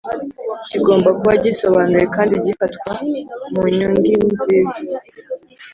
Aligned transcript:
kigomba 0.69 1.09
kuba 1.17 1.33
gisobanuwe 1.43 2.05
kandi 2.15 2.33
gifatwa 2.45 2.91
munyungin 3.53 4.21
nziza 4.33 4.79